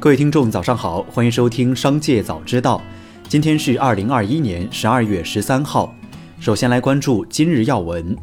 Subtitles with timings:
[0.00, 2.80] 各位听众，早上好，欢迎收听《商界早知道》。
[3.28, 5.92] 今天是二零二一年十二月十三号。
[6.38, 8.16] 首先来关注今日要闻。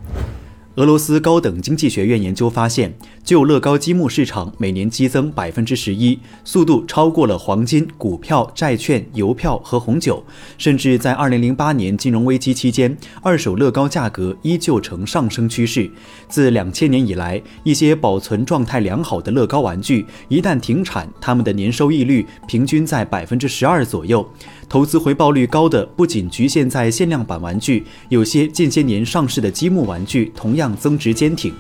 [0.76, 2.94] 俄罗斯高等经济学院研究发现，
[3.24, 10.22] 就乐高积木市场每年激增百分之十一，速度超过了黄金、股票、债券、邮票和红酒。
[10.58, 15.90] 甚至在二零零八年金融危机期间，二手乐高价格依旧呈上升趋势。
[16.28, 24.28] 自两千年以来，一些保存状态良好的乐高玩具一旦停产，他们的年收益率平均在百分之十二左右。
[24.68, 31.54] 投资回报率高的不仅局限在限量版玩具，有些近些年上市的积木玩具同样增值坚挺。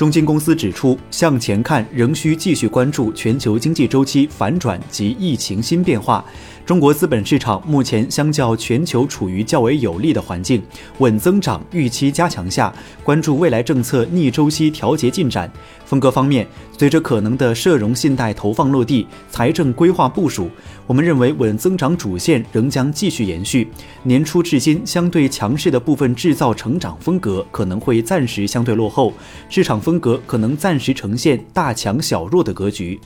[0.00, 6.24] 中金公司指出，向前看仍需继续关注全球经济周期反转及疫情新变化。
[6.64, 10.62] 中国资本市场目前相较全球处于较为有利的环境，
[10.98, 15.50] 稳增长预期加强下，关注未来政策逆周期调节进展。
[15.84, 16.46] 风格方面，
[16.78, 20.48] 随着可能的社融信贷投放落地，财政规划部署，
[20.86, 23.68] 我们认为稳增长主线仍将继续延续。
[24.04, 29.12] 年初至今相对强势的部分制造成长风格可能会暂时相对落后，
[29.48, 33.00] 市场风风格可能暂时呈现大强小弱的格局。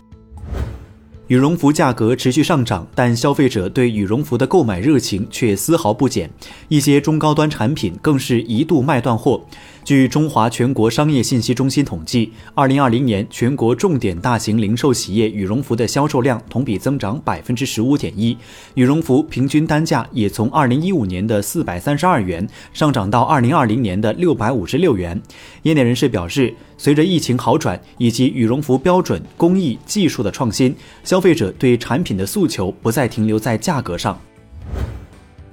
[1.29, 6.31] 羽绒服价格持续上涨，但消费者对羽绒服的购买热情却丝毫不减，
[6.69, 9.43] 一些中高端产品更是一度卖断货。
[9.83, 18.37] 据中华全国商业信息中心统计，二零二零年全国重点大型零售企业羽绒服的销售量同比增长百分之十五点一，
[18.75, 25.21] 羽绒服平均单价也从二零一五年的四百三十二元上涨到二零二零年的六百五十六元。
[25.63, 26.55] 业内人士表示，
[26.85, 34.21] 随着疫情好转以及羽绒服标准、工艺、技术的创新，消费者对产品的诉求不再停留在价格上。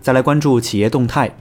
[0.01, 1.33] 再来关注企业动态。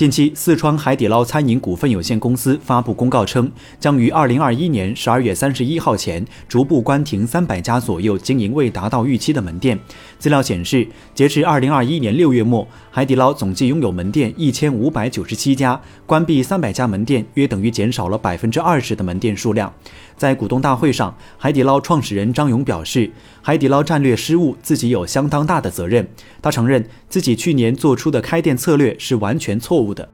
[0.00, 9.78] 近期，四川海底捞餐饮股份有限公司发布公告称，将于二零二一年十二月三十一号前逐步关停三百家左右经营未达到预期的门店。
[10.18, 19.70] 资料显示，截至二零二一年六月末，海底捞总计拥有门店一千五百九十七家，关闭三百家门店，约等于减少了百分之二十的门店数量。
[20.16, 23.10] 在股东大会上，海底捞创始人张勇表示，
[23.42, 26.08] 海底捞战略失误，自己有相当大的责任。
[26.40, 30.08] 他承认自己去年做出的开店策略是完全错误的。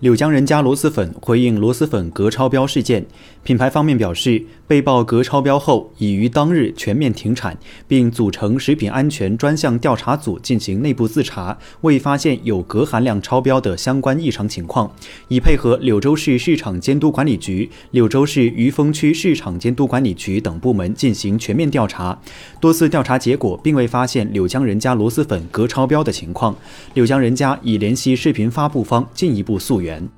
[0.00, 3.06] 柳江人家螺蛳粉回应螺蛳粉镉超标事件，
[3.42, 7.56] 品牌方面表示，被曝镉超标后，已于当日全面停产，
[7.88, 14.92] 并组成食品安全专项调查组进行内部自查，未发现有镉含量超标的相关异常情况，
[15.28, 22.20] 已配合柳州市市场监督管理局、柳州市余丰区市场监督管理局等部门进行全面调查。
[22.60, 26.54] 多次调查结果并未发现柳江人家螺蛳粉镉超标的情况，
[26.92, 29.85] 柳江人家已联系视频发布方进一步溯源。
[29.86, 30.08] 元。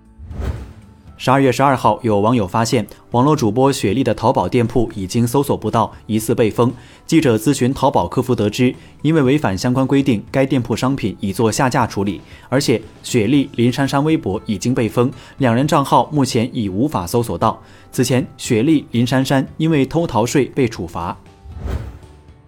[1.21, 6.73] 十二月十二号，有网友发现网络主播雪莉的淘宝店铺已经搜索不到，疑似被封。
[7.06, 17.61] 记者咨询淘宝客服得知，因为违反相关规定，该店铺商品已做下架处理，而且雪莉、林珊珊微博已经被封，两人账号目前已无法搜索到。
[17.91, 21.17] 此前，雪莉、林珊珊因为偷逃税被处罚。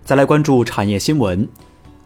[0.05, 1.49] 再来关注产业新闻。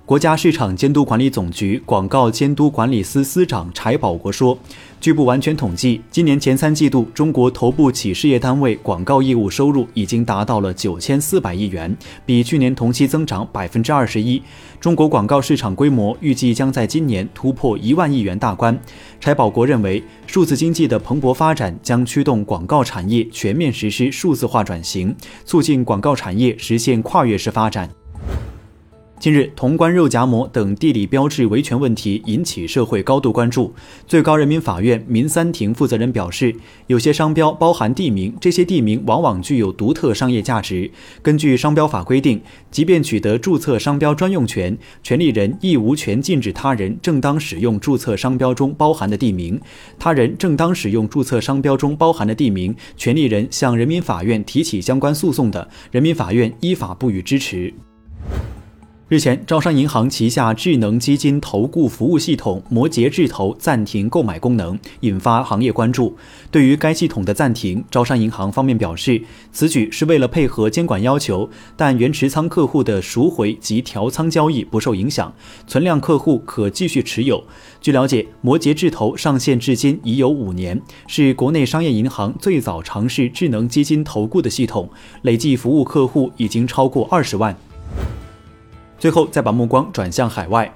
[0.07, 4.59] 国家市场监督管理总局广告监督管理司司长柴保国说，
[5.01, 14.43] 据不完全统计，今年前三季度中国头部企事业单位广告业务收入已经达到了九千四百亿元，比去年同期增长百分之二十一。
[14.79, 18.79] 中国广告市场规模预计将在今年突破一万亿元大关。
[19.19, 25.17] 柴保国认为，数字经济的蓬勃发展将驱动广告产业全面实施数字化转型，
[25.47, 27.89] 促进广告产业实现跨越式发展。
[29.25, 33.73] 近日，潼关肉夹馍等地理标志维权问题引起社会高度关注。
[34.07, 36.55] 最高人民法院民三庭负责人表示，
[36.89, 40.91] 有些商标包含地名，这些地名往往具有独特商业价值。
[41.23, 42.39] 根据商标法规定，
[42.71, 49.59] 即便取得注册商标专用权，权利人亦无权禁止他人正当使用注册商标中包含的地名。
[49.99, 57.73] 他人正当使用注册商标中包含的地名，权利人向人民法院提起相关诉讼的，人民法院依法不予支持。
[59.15, 66.17] 日前，招商银行旗下智能基金投顾服务系统摩羯智投暂停购买功能，引发行业关注。
[66.51, 69.23] 对于该系统的暂停，招商银行方面表示，
[69.53, 75.33] 此举是为了配合监管要求，但原持仓客户的赎回及调仓交易不受影响，
[75.69, 77.45] 存量客户可继续持有。
[77.81, 84.91] 据了解，摩羯智投上线至今已有五年，是国内商业银行最早尝试智能基金投顾的系统，
[85.23, 87.57] 累计服务客户已经超过二十万。
[89.05, 90.75] 最后，再把目光转向海外。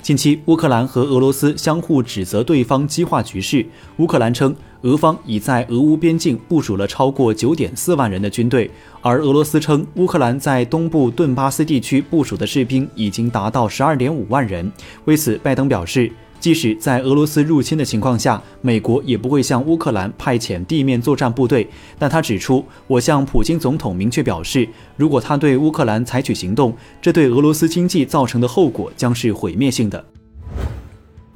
[0.00, 3.66] 近期，乌克兰和俄罗斯相互指责对方激化局势。
[3.98, 8.70] 乌克兰称，俄方已在俄乌边境部署了超过九点四万人的军队，
[9.02, 14.72] 而俄罗斯称，乌克兰在东部顿巴斯地区部署的士兵已经达到十二点五万人。
[15.04, 16.10] 为此，拜登表示。
[16.38, 21.68] 即使在俄罗斯入侵的情况下，美国也不会向乌克兰派遣地面作战部队。
[21.98, 30.04] 但他指出，我向普京总统明确表示，如果他对乌克兰采取行动，这对俄罗斯经济造成的后果将是毁灭性的。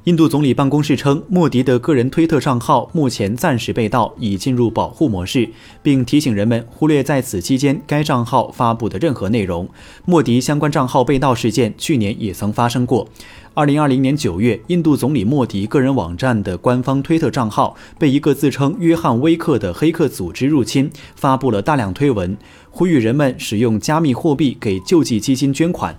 [0.05, 5.47] 印度总理办公室称，莫迪的个人推特账号目前暂时被盗，已进入保护模式，
[5.83, 9.69] 并提醒人们忽略在此期间该账号发布的任何内容。
[10.05, 13.07] 莫迪相关账号被盗事件去年也曾发生过。
[13.53, 22.37] 二零二零年九月，印度总理莫迪个人网站的官方推特账号被一个自称约翰威克的黑客组织入侵，发布了大量推文，
[22.69, 25.93] 呼吁人们使用加密货币给救济基金捐款。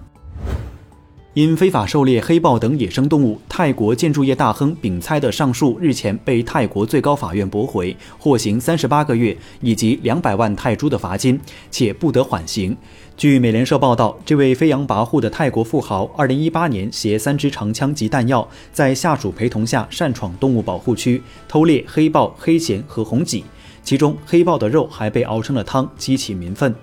[1.34, 11.40] 因非法狩猎黑豹等野生动物，泰国建筑业大亨丙猜的上诉日前被泰国最高法院驳回，获刑三十八个月以及两百万泰铢的罚金，
[11.70, 12.76] 且不得缓刑。
[13.16, 23.42] 据美联社报道，这位飞扬跋扈的泰国富豪，二零一八年携三支长枪及弹药，在下属陪同下擅闯动物保护区，偷猎黑豹、黑鹇和红脊，
[23.82, 26.74] 其中黑豹的肉还被熬成了汤，激起民愤。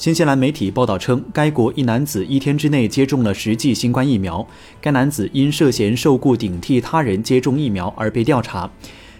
[0.00, 4.48] 新西兰媒体报道称，该国一男子一天之内接种了十剂新冠疫苗。
[4.80, 8.70] 该男子因涉嫌受雇顶替他人接种疫苗而被调查。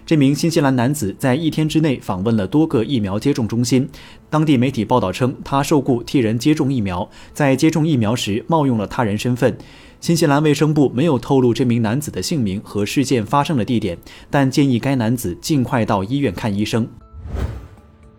[0.07, 3.87] 这名新西兰男子在一天之内访问了多个疫苗接种中心。
[4.31, 9.55] 当地媒体报道称，他受雇替人接种疫苗，在接种疫苗时冒用了他人身份。
[10.01, 13.99] 新西兰卫生部没有透露这名男子的姓名和事件发生的地点，
[14.31, 16.89] 但建议该男子尽快到医院看医生。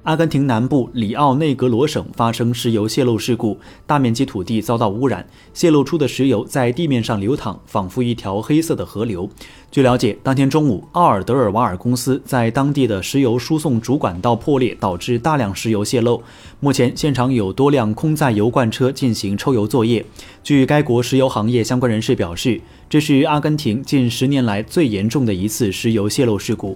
[0.04, 9.30] 阿根廷南部里奥内格罗省发生石油泄漏事故，大面积土地遭到污染，泄露出的石油在地面上流淌，仿佛一条黑色的河流。
[9.70, 16.20] 据了解，当天中午，奥尔德尔瓦尔公司在当地的石油输送主管道破裂，导致大量石油泄漏。
[16.60, 20.04] 目前，现场有多辆空载油罐车进行抽油作业。
[20.42, 22.60] 据该国石油行业相关人士表示，
[22.90, 26.76] 这是阿根廷近十年来最严重的一次石油泄漏事故。